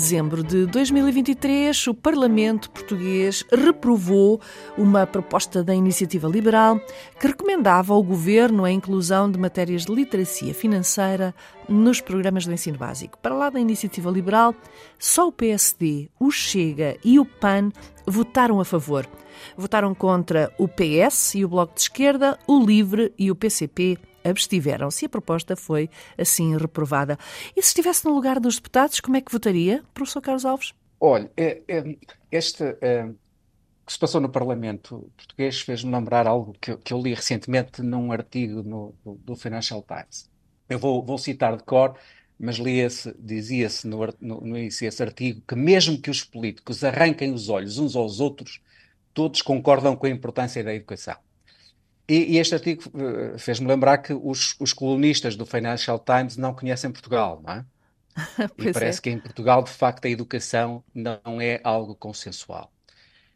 Dezembro 0.00 0.42
de 0.42 0.64
2023, 0.64 1.88
o 1.88 1.94
Parlamento 1.94 2.70
português 2.70 3.44
reprovou 3.52 4.40
uma 4.78 5.06
proposta 5.06 5.62
da 5.62 5.74
Iniciativa 5.74 6.26
Liberal 6.26 6.80
que 7.20 7.26
recomendava 7.26 7.92
ao 7.92 8.02
governo 8.02 8.64
a 8.64 8.70
inclusão 8.70 9.30
de 9.30 9.38
matérias 9.38 9.84
de 9.84 9.94
literacia 9.94 10.54
financeira 10.54 11.34
nos 11.68 12.00
programas 12.00 12.46
do 12.46 12.52
ensino 12.54 12.78
básico. 12.78 13.18
Para 13.18 13.34
lá 13.34 13.50
da 13.50 13.60
Iniciativa 13.60 14.10
Liberal, 14.10 14.54
só 14.98 15.28
o 15.28 15.32
PSD, 15.32 16.08
o 16.18 16.30
Chega 16.30 16.96
e 17.04 17.20
o 17.20 17.26
PAN 17.26 17.68
votaram 18.06 18.58
a 18.58 18.64
favor. 18.64 19.06
Votaram 19.54 19.94
contra 19.94 20.50
o 20.58 20.66
PS 20.66 21.34
e 21.34 21.44
o 21.44 21.48
Bloco 21.48 21.74
de 21.74 21.82
Esquerda, 21.82 22.38
o 22.46 22.58
Livre 22.58 23.12
e 23.18 23.30
o 23.30 23.36
PCP 23.36 23.98
abstiveram-se 24.24 25.04
e 25.04 25.06
a 25.06 25.08
proposta 25.08 25.56
foi 25.56 25.88
assim 26.18 26.56
reprovada. 26.56 27.18
E 27.56 27.62
se 27.62 27.68
estivesse 27.68 28.04
no 28.04 28.14
lugar 28.14 28.38
dos 28.40 28.56
deputados, 28.56 29.00
como 29.00 29.16
é 29.16 29.20
que 29.20 29.32
votaria, 29.32 29.82
professor 29.94 30.20
Carlos 30.20 30.44
Alves? 30.44 30.72
Olha, 30.98 31.30
é, 31.36 31.62
é, 31.66 31.96
este 32.30 32.76
é, 32.80 33.08
que 33.86 33.92
se 33.92 33.98
passou 33.98 34.20
no 34.20 34.28
Parlamento 34.28 35.10
português 35.16 35.62
fez-me 35.62 35.90
lembrar 35.90 36.26
algo 36.26 36.54
que, 36.60 36.76
que, 36.76 36.92
eu 36.92 37.00
li 37.00 37.14
recentemente 37.14 37.82
num 37.82 38.12
artigo 38.12 38.62
no, 38.62 38.94
do, 39.04 39.14
do 39.14 39.36
Financial 39.36 39.82
Times. 39.82 40.30
Eu 40.68 40.78
vou, 40.78 41.02
vou 41.02 41.18
citar 41.18 41.56
de 41.56 41.64
cor, 41.64 41.96
mas 42.38 42.56
dizia-se 43.18 43.86
no, 43.86 43.98
no, 44.20 44.40
no 44.42 44.56
artigo 44.56 45.42
que 45.46 45.54
mesmo 45.56 46.00
que 46.00 46.10
os 46.10 46.22
políticos 46.22 46.84
arranquem 46.84 47.32
os 47.32 47.48
olhos 47.48 47.78
uns 47.78 47.96
aos 47.96 48.20
outros, 48.20 48.60
todos 49.12 49.42
concordam 49.42 49.96
com 49.96 50.06
a 50.06 50.10
importância 50.10 50.62
da 50.62 50.74
educação. 50.74 51.16
E, 52.10 52.32
e 52.32 52.38
este 52.38 52.56
artigo 52.56 52.82
uh, 52.88 53.38
fez-me 53.38 53.68
lembrar 53.68 53.98
que 53.98 54.12
os, 54.12 54.56
os, 54.58 54.72
colunistas 54.72 55.36
do 55.36 55.46
Financial 55.46 55.96
Times 55.96 56.36
não 56.36 56.52
conhecem 56.52 56.90
Portugal, 56.90 57.40
não 57.40 57.52
é? 57.52 57.64
e 58.58 58.72
parece 58.72 58.98
é. 58.98 59.02
que 59.02 59.10
em 59.10 59.18
Portugal, 59.20 59.62
de 59.62 59.70
facto, 59.70 60.06
a 60.06 60.10
educação 60.10 60.82
não 60.92 61.40
é 61.40 61.60
algo 61.62 61.94
consensual. 61.94 62.72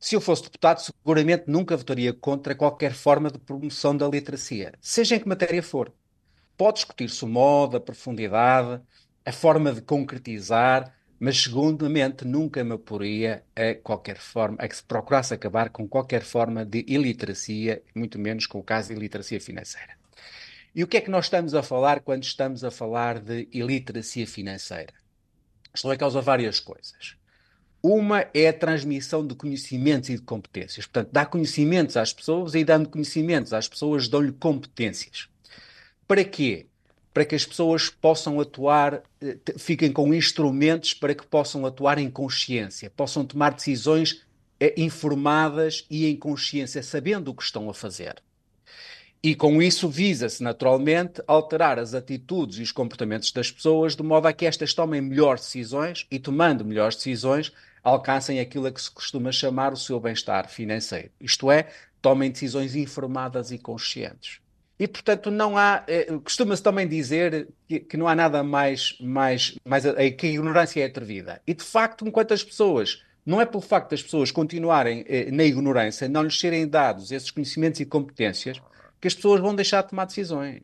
Se 0.00 0.16
eu 0.16 0.20
fosse 0.20 0.42
deputado, 0.42 0.80
seguramente 0.80 1.44
nunca 1.46 1.76
votaria 1.76 2.12
contra 2.12 2.56
qualquer 2.56 2.92
forma 2.92 3.30
de 3.30 3.38
promoção 3.38 3.96
da 3.96 4.08
literacia, 4.08 4.72
seja 4.80 5.14
em 5.14 5.20
que 5.20 5.28
matéria 5.28 5.62
for. 5.62 5.92
Pode 6.56 6.78
discutir-se 6.78 7.24
o 7.24 7.28
modo, 7.28 7.76
a 7.76 7.80
profundidade, 7.80 8.82
a 9.24 9.30
forma 9.30 9.72
de 9.72 9.80
concretizar, 9.80 10.92
mas 11.18 11.42
segundamente 11.42 12.24
nunca 12.24 12.62
me 12.62 12.72
oporia 12.72 13.42
a 13.54 13.74
qualquer 13.74 14.18
forma, 14.18 14.56
a 14.60 14.68
que 14.68 14.76
se 14.76 14.82
procurasse 14.82 15.32
acabar 15.32 15.70
com 15.70 15.88
qualquer 15.88 16.22
forma 16.22 16.64
de 16.64 16.84
iliteracia, 16.86 17.82
muito 17.94 18.18
menos 18.18 18.46
com 18.46 18.58
o 18.58 18.62
caso 18.62 18.88
de 18.88 18.94
iliteracia 18.94 19.40
financeira. 19.40 19.96
E 20.74 20.84
o 20.84 20.86
que 20.86 20.98
é 20.98 21.00
que 21.00 21.10
nós 21.10 21.24
estamos 21.24 21.54
a 21.54 21.62
falar 21.62 22.00
quando 22.00 22.24
estamos 22.24 22.62
a 22.62 22.70
falar 22.70 23.18
de 23.18 23.48
iliteracia 23.50 24.26
financeira? 24.26 24.92
Estão 25.74 25.90
a 25.90 25.96
causa 25.96 26.20
várias 26.20 26.60
coisas. 26.60 27.16
Uma 27.82 28.26
é 28.34 28.48
a 28.48 28.52
transmissão 28.52 29.26
de 29.26 29.34
conhecimentos 29.34 30.10
e 30.10 30.16
de 30.16 30.22
competências. 30.22 30.86
Portanto, 30.86 31.10
dá 31.12 31.24
conhecimentos 31.24 31.96
às 31.96 32.12
pessoas 32.12 32.54
e 32.54 32.64
dando 32.64 32.88
conhecimentos 32.88 33.52
às 33.52 33.68
pessoas 33.68 34.08
dão-lhe 34.08 34.32
competências. 34.32 35.28
Para 36.06 36.24
quê? 36.24 36.66
Para 37.16 37.24
que 37.24 37.34
as 37.34 37.46
pessoas 37.46 37.88
possam 37.88 38.38
atuar, 38.38 39.02
eh, 39.22 39.38
fiquem 39.56 39.90
com 39.90 40.12
instrumentos 40.12 40.92
para 40.92 41.14
que 41.14 41.26
possam 41.26 41.64
atuar 41.64 41.96
em 41.96 42.10
consciência, 42.10 42.90
possam 42.90 43.24
tomar 43.24 43.54
decisões 43.54 44.26
eh, 44.60 44.74
informadas 44.76 45.86
e 45.88 46.04
em 46.04 46.14
consciência, 46.14 46.82
sabendo 46.82 47.30
o 47.30 47.34
que 47.34 47.42
estão 47.42 47.70
a 47.70 47.72
fazer. 47.72 48.22
E 49.22 49.34
com 49.34 49.62
isso 49.62 49.88
visa-se, 49.88 50.42
naturalmente, 50.42 51.22
alterar 51.26 51.78
as 51.78 51.94
atitudes 51.94 52.58
e 52.58 52.62
os 52.62 52.70
comportamentos 52.70 53.32
das 53.32 53.50
pessoas 53.50 53.96
de 53.96 54.02
modo 54.02 54.28
a 54.28 54.32
que 54.34 54.44
estas 54.44 54.74
tomem 54.74 55.00
melhores 55.00 55.44
decisões 55.44 56.06
e, 56.10 56.18
tomando 56.18 56.66
melhores 56.66 56.96
decisões, 56.96 57.50
alcancem 57.82 58.40
aquilo 58.40 58.66
a 58.66 58.70
que 58.70 58.82
se 58.82 58.90
costuma 58.90 59.32
chamar 59.32 59.72
o 59.72 59.76
seu 59.78 59.98
bem-estar 59.98 60.50
financeiro. 60.50 61.08
Isto 61.18 61.50
é, 61.50 61.70
tomem 62.02 62.30
decisões 62.30 62.76
informadas 62.76 63.50
e 63.50 63.56
conscientes. 63.56 64.38
E, 64.78 64.86
portanto, 64.86 65.30
não 65.30 65.56
há. 65.56 65.82
É, 65.86 66.04
Costuma-se 66.22 66.62
também 66.62 66.86
dizer 66.86 67.48
que, 67.66 67.80
que, 67.80 67.96
não 67.96 68.06
há 68.06 68.14
nada 68.14 68.42
mais. 68.42 68.96
mais, 69.00 69.56
mais 69.64 69.84
que 70.18 70.26
a 70.26 70.30
ignorância 70.30 70.82
é 70.82 70.86
atrevida. 70.86 71.40
E, 71.46 71.54
de 71.54 71.64
facto, 71.64 72.06
enquanto 72.06 72.32
as 72.32 72.44
pessoas. 72.44 73.02
Não 73.24 73.40
é 73.40 73.44
pelo 73.44 73.60
facto 73.60 73.90
das 73.90 74.00
pessoas 74.00 74.30
continuarem 74.30 75.04
eh, 75.08 75.32
na 75.32 75.42
ignorância, 75.42 76.08
não 76.08 76.22
lhes 76.22 76.38
serem 76.38 76.64
dados 76.64 77.10
esses 77.10 77.28
conhecimentos 77.28 77.80
e 77.80 77.84
competências, 77.84 78.62
que 79.00 79.08
as 79.08 79.16
pessoas 79.16 79.40
vão 79.40 79.52
deixar 79.52 79.82
de 79.82 79.88
tomar 79.88 80.04
decisões. 80.04 80.60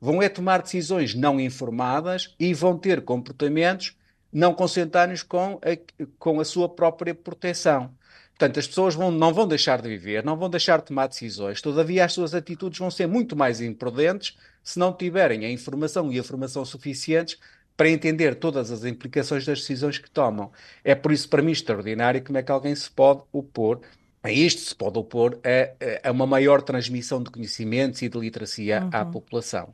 Vão 0.00 0.22
é 0.22 0.28
tomar 0.28 0.62
decisões 0.62 1.16
não 1.16 1.40
informadas 1.40 2.32
e 2.38 2.54
vão 2.54 2.78
ter 2.78 3.00
comportamentos 3.00 3.96
não 4.36 4.52
consentâneos 4.52 5.22
com 5.22 5.58
a, 5.62 6.04
com 6.18 6.40
a 6.40 6.44
sua 6.44 6.68
própria 6.68 7.14
proteção. 7.14 7.90
Portanto, 8.28 8.60
as 8.60 8.66
pessoas 8.66 8.94
vão, 8.94 9.10
não 9.10 9.32
vão 9.32 9.48
deixar 9.48 9.80
de 9.80 9.88
viver, 9.88 10.22
não 10.22 10.36
vão 10.36 10.50
deixar 10.50 10.78
de 10.78 10.84
tomar 10.84 11.06
decisões, 11.06 11.62
todavia 11.62 12.04
as 12.04 12.12
suas 12.12 12.34
atitudes 12.34 12.78
vão 12.78 12.90
ser 12.90 13.06
muito 13.06 13.34
mais 13.34 13.62
imprudentes 13.62 14.36
se 14.62 14.78
não 14.78 14.92
tiverem 14.92 15.46
a 15.46 15.50
informação 15.50 16.12
e 16.12 16.18
a 16.18 16.22
formação 16.22 16.66
suficientes 16.66 17.38
para 17.78 17.88
entender 17.88 18.34
todas 18.34 18.70
as 18.70 18.84
implicações 18.84 19.46
das 19.46 19.60
decisões 19.60 19.96
que 19.96 20.10
tomam. 20.10 20.52
É 20.84 20.94
por 20.94 21.12
isso, 21.12 21.30
para 21.30 21.40
mim, 21.40 21.52
extraordinário 21.52 22.22
como 22.22 22.36
é 22.36 22.42
que 22.42 22.52
alguém 22.52 22.74
se 22.74 22.90
pode 22.90 23.22
opor 23.32 23.80
a 24.26 24.32
isto, 24.32 24.60
se 24.60 24.74
pode 24.74 24.98
opor 24.98 25.38
a, 25.44 26.08
a 26.08 26.12
uma 26.12 26.26
maior 26.26 26.60
transmissão 26.60 27.22
de 27.22 27.30
conhecimentos 27.30 28.02
e 28.02 28.08
de 28.08 28.18
literacia 28.18 28.82
uhum. 28.82 28.90
à 28.92 29.04
população. 29.04 29.68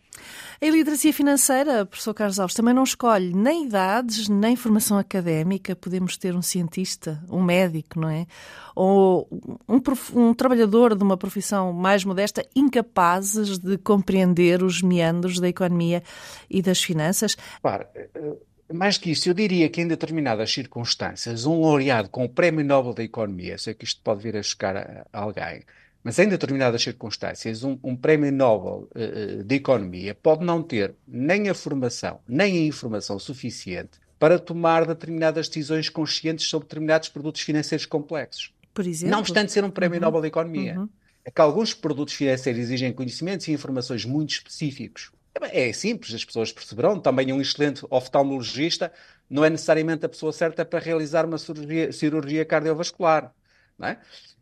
A 0.60 0.66
iliteracia 0.66 1.12
financeira, 1.12 1.86
professor 1.86 2.14
Carlos 2.14 2.38
Alves, 2.38 2.54
também 2.54 2.74
não 2.74 2.84
escolhe 2.84 3.34
nem 3.34 3.64
idades, 3.64 4.28
nem 4.28 4.54
formação 4.54 4.98
académica. 4.98 5.74
Podemos 5.74 6.16
ter 6.16 6.36
um 6.36 6.42
cientista, 6.42 7.22
um 7.30 7.42
médico, 7.42 7.98
não 7.98 8.08
é? 8.08 8.26
Ou 8.74 9.26
um, 9.68 9.80
um 10.14 10.34
trabalhador 10.34 10.94
de 10.94 11.02
uma 11.02 11.16
profissão 11.16 11.72
mais 11.72 12.04
modesta, 12.04 12.46
incapazes 12.54 13.58
de 13.58 13.78
compreender 13.78 14.62
os 14.62 14.82
meandros 14.82 15.40
da 15.40 15.48
economia 15.48 16.02
e 16.48 16.60
das 16.60 16.82
finanças. 16.82 17.36
Claro, 17.60 17.86
eh, 17.94 18.36
mais 18.72 18.98
que 18.98 19.10
isso, 19.10 19.28
eu 19.28 19.34
diria 19.34 19.68
que 19.68 19.80
em 19.80 19.88
determinadas 19.88 20.52
circunstâncias, 20.52 21.46
um 21.46 21.60
laureado 21.60 22.08
com 22.08 22.24
o 22.24 22.28
Prémio 22.28 22.64
Nobel 22.64 22.94
da 22.94 23.02
Economia, 23.02 23.58
sei 23.58 23.74
que 23.74 23.84
isto 23.84 24.00
pode 24.02 24.22
vir 24.22 24.36
a 24.36 24.42
chocar 24.42 24.76
a, 24.76 25.06
a 25.12 25.20
alguém, 25.20 25.62
mas 26.04 26.18
em 26.18 26.28
determinadas 26.28 26.82
circunstâncias, 26.82 27.62
um, 27.62 27.78
um 27.82 27.94
prémio 27.94 28.32
Nobel 28.32 28.88
uh, 28.94 29.44
de 29.44 29.54
Economia 29.54 30.14
pode 30.14 30.44
não 30.44 30.62
ter 30.62 30.94
nem 31.06 31.48
a 31.48 31.54
formação, 31.54 32.20
nem 32.26 32.58
a 32.58 32.66
informação 32.66 33.18
suficiente 33.18 34.00
para 34.18 34.38
tomar 34.38 34.84
determinadas 34.86 35.48
decisões 35.48 35.88
conscientes 35.88 36.46
sobre 36.46 36.66
determinados 36.66 37.08
produtos 37.08 37.42
financeiros 37.42 37.86
complexos. 37.86 38.52
Por 38.74 38.86
exemplo? 38.86 39.10
Não 39.12 39.20
obstante 39.20 39.52
ser 39.52 39.64
um 39.64 39.70
prémio 39.70 39.98
uhum. 39.98 40.04
Nobel 40.04 40.20
de 40.22 40.28
Economia. 40.28 40.80
Uhum. 40.80 40.88
É 41.24 41.30
que 41.30 41.40
alguns 41.40 41.72
produtos 41.72 42.14
financeiros 42.14 42.60
exigem 42.60 42.92
conhecimentos 42.92 43.46
e 43.46 43.52
informações 43.52 44.04
muito 44.04 44.30
específicos. 44.30 45.12
É 45.34 45.72
simples, 45.72 46.14
as 46.14 46.24
pessoas 46.24 46.52
perceberão. 46.52 47.00
Também 47.00 47.32
um 47.32 47.40
excelente 47.40 47.84
oftalmologista 47.90 48.92
não 49.28 49.44
é 49.44 49.50
necessariamente 49.50 50.04
a 50.04 50.08
pessoa 50.08 50.32
certa 50.32 50.64
para 50.64 50.78
realizar 50.78 51.24
uma 51.24 51.38
cirurgia, 51.38 51.92
cirurgia 51.92 52.44
cardiovascular. 52.44 53.32
Não 53.78 53.88
é? 53.88 53.98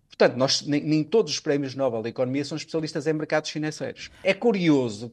Portanto, 0.08 0.36
nós, 0.36 0.62
nem, 0.62 0.82
nem, 0.82 1.04
todos 1.04 1.32
os 1.32 1.40
prémios 1.40 1.74
Nobel 1.74 2.02
da 2.02 2.08
Economia 2.08 2.44
são 2.44 2.56
especialistas 2.56 3.06
em 3.06 3.12
mercados 3.12 3.50
financeiros. 3.50 4.10
É 4.22 4.34
curioso 4.34 5.12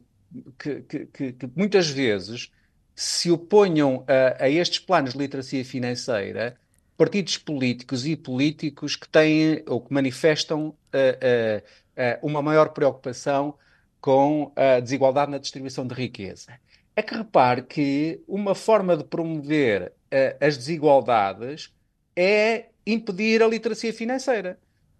que, 0.58 0.82
que, 0.82 1.06
que, 1.06 1.34
que 1.34 1.50
muitas 1.56 1.88
vezes 1.90 2.52
se 2.96 3.30
oponham 3.30 4.04
a, 4.08 4.46
a, 4.46 4.50
estes 4.50 4.80
planos 4.80 5.14
de 5.14 5.20
literacia 5.20 5.64
financeira 5.64 6.58
partidos 6.98 7.38
políticos 7.38 8.08
e 8.08 8.16
políticos 8.16 8.96
que 8.96 9.08
têm 9.08 9.64
ou 9.68 9.80
que 9.80 9.94
manifestam 9.94 10.70
uh, 10.70 10.74
uh, 10.74 11.62
uh, 11.62 12.28
uma 12.28 12.42
maior 12.42 12.70
preocupação 12.70 13.54
com 14.00 14.52
a 14.56 14.80
desigualdade 14.80 15.32
na 15.32 15.38
distribuição 15.38 15.86
de 15.86 15.94
riqueza. 15.94 16.52
É 16.96 17.02
que 17.02 17.16
repare 17.16 17.64
que 17.64 18.22
uma 18.28 18.56
forma 18.56 18.98
de 18.98 19.04
promover 19.04 19.94
as 20.40 20.58
desigualdades 20.58 21.74
é 22.16 22.68
impedir 22.86 23.44
a 23.44 23.48
literacia 23.48 23.94
financeira 23.94 24.58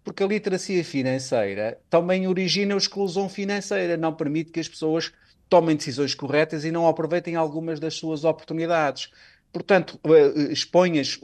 porque 0.08 0.22
a 0.22 0.26
literacia 0.26 0.82
financeira 0.82 1.78
também 1.90 2.26
origina 2.26 2.74
a 2.74 2.78
exclusão 2.78 3.28
financeira, 3.28 3.94
não 3.94 4.14
permite 4.14 4.50
que 4.50 4.58
as 4.58 4.66
pessoas 4.66 5.12
tomem 5.50 5.76
decisões 5.76 6.14
corretas 6.14 6.64
e 6.64 6.70
não 6.70 6.88
aproveitem 6.88 7.36
algumas 7.36 7.78
das 7.78 7.94
suas 7.94 8.24
oportunidades. 8.24 9.10
Portanto, 9.52 10.00
eh, 10.06 10.50
expõe 10.50 10.98
as, 10.98 11.18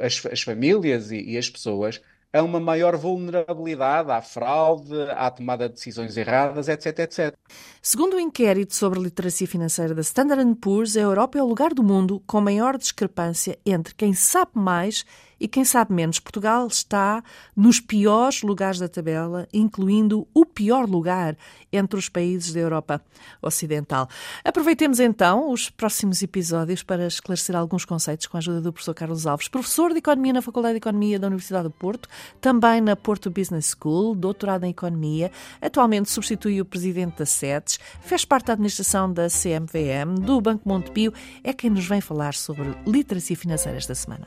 as, 0.00 0.26
as 0.26 0.42
famílias 0.42 1.10
e, 1.10 1.22
e, 1.22 1.38
as 1.38 1.48
pessoas 1.48 2.00
a 2.36 2.42
uma 2.42 2.60
maior 2.60 2.96
vulnerabilidade 2.96 4.10
à 4.10 4.20
fraude, 4.20 4.92
à 5.16 5.30
tomada 5.30 5.68
de 5.68 5.74
decisões 5.74 6.16
erradas, 6.16 6.68
etc, 6.68 6.98
etc. 6.98 7.34
Segundo 7.80 8.14
o 8.14 8.16
um 8.16 8.20
inquérito 8.20 8.74
sobre 8.74 9.00
literacia 9.00 9.46
financeira 9.46 9.94
da 9.94 10.02
Standard 10.02 10.54
Poor's, 10.56 10.96
a 10.96 11.00
Europa 11.00 11.38
é 11.38 11.42
o 11.42 11.46
lugar 11.46 11.72
do 11.72 11.82
mundo 11.82 12.22
com 12.26 12.40
maior 12.40 12.76
discrepância 12.76 13.58
entre 13.64 13.94
quem 13.94 14.12
sabe 14.12 14.52
mais 14.54 15.04
e 15.38 15.46
quem 15.48 15.64
sabe 15.64 15.92
menos. 15.92 16.18
Portugal 16.18 16.66
está 16.66 17.22
nos 17.54 17.80
piores 17.80 18.42
lugares 18.42 18.78
da 18.78 18.88
tabela, 18.88 19.46
incluindo 19.52 20.26
o 20.34 20.44
pior 20.44 20.88
lugar 20.88 21.36
entre 21.72 21.98
os 21.98 22.08
países 22.08 22.52
da 22.52 22.60
Europa 22.60 23.02
Ocidental. 23.42 24.08
Aproveitemos 24.44 25.00
então 25.00 25.50
os 25.50 25.68
próximos 25.68 26.22
episódios 26.22 26.82
para 26.82 27.06
esclarecer 27.06 27.54
alguns 27.54 27.84
conceitos 27.84 28.26
com 28.26 28.36
a 28.36 28.38
ajuda 28.38 28.60
do 28.60 28.72
professor 28.72 28.94
Carlos 28.94 29.26
Alves, 29.26 29.48
professor 29.48 29.92
de 29.92 29.98
Economia 29.98 30.32
na 30.32 30.42
Faculdade 30.42 30.74
de 30.74 30.78
Economia 30.78 31.18
da 31.18 31.26
Universidade 31.26 31.64
do 31.64 31.70
Porto, 31.70 32.08
também 32.40 32.80
na 32.80 32.96
Porto 32.96 33.30
Business 33.30 33.74
School, 33.78 34.14
doutorado 34.14 34.64
em 34.64 34.70
Economia, 34.70 35.30
atualmente 35.60 36.10
substitui 36.10 36.60
o 36.60 36.64
presidente 36.64 37.18
da 37.18 37.26
SETES, 37.26 37.78
fez 38.00 38.24
parte 38.24 38.46
da 38.46 38.52
administração 38.54 39.12
da 39.12 39.28
CMVM, 39.28 40.20
do 40.20 40.40
Banco 40.40 40.68
Montepio, 40.68 41.12
é 41.42 41.52
quem 41.52 41.70
nos 41.70 41.86
vem 41.86 42.00
falar 42.00 42.34
sobre 42.34 42.74
literacia 42.86 43.36
financeira 43.36 43.78
esta 43.78 43.94
semana. 43.94 44.26